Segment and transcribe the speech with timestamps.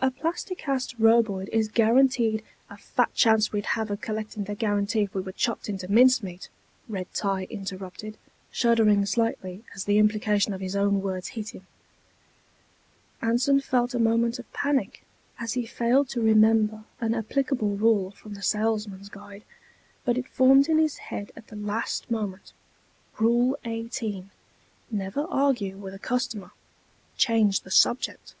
[0.00, 5.02] A Plasti Cast Roboid is guaranteed...." "A fat chance we'd have of collecting the guarantee
[5.02, 6.48] if we were chopped into mincemeat,"
[6.88, 8.18] Red tie interrupted,
[8.50, 11.64] shuddering slightly as the implication of his own words hit him.
[13.22, 15.04] Anson felt a moment of panic
[15.38, 19.44] as he failed to remember an applicable rule from the Salesman's Guide,
[20.04, 22.52] but it formed in his mind at the last moment:
[23.16, 24.32] _Rule 18:
[24.90, 26.50] Never argue with a customer
[27.16, 28.34] change the subject.